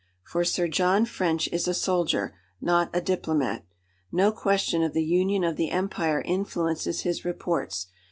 For 0.23 0.43
Sir 0.43 0.67
John 0.67 1.05
French 1.05 1.47
is 1.49 1.67
a 1.67 1.75
soldier, 1.75 2.33
not 2.59 2.89
a 2.91 2.99
diplomat. 3.01 3.65
No 4.11 4.31
question 4.31 4.81
of 4.81 4.93
the 4.93 5.05
union 5.05 5.43
of 5.43 5.57
the 5.57 5.69
Empire 5.69 6.21
influences 6.25 7.01
his 7.01 7.23
reports. 7.23 7.85